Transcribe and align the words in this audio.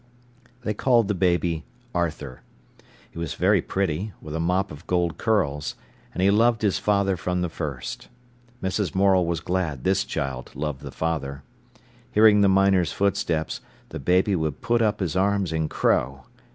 They 0.63 0.73
called 0.73 1.09
the 1.09 1.13
baby 1.13 1.63
Arthur. 1.93 2.41
He 3.11 3.19
was 3.19 3.35
very 3.35 3.61
pretty, 3.61 4.13
with 4.19 4.33
a 4.33 4.39
mop 4.39 4.71
of 4.71 4.87
gold 4.87 5.19
curls, 5.19 5.75
and 6.11 6.23
he 6.23 6.31
loved 6.31 6.63
his 6.63 6.79
father 6.79 7.15
from 7.15 7.43
the 7.43 7.49
first. 7.49 8.07
Mrs. 8.63 8.95
Morel 8.95 9.23
was 9.27 9.41
glad 9.41 9.83
this 9.83 10.03
child 10.03 10.55
loved 10.55 10.81
the 10.81 10.89
father. 10.89 11.43
Hearing 12.13 12.41
the 12.41 12.49
miner's 12.49 12.91
footsteps, 12.91 13.61
the 13.89 13.99
baby 13.99 14.35
would 14.35 14.61
put 14.61 14.81
up 14.81 15.01
his 15.01 15.15
arms 15.15 15.51
and 15.53 15.69
crow. 15.69 16.23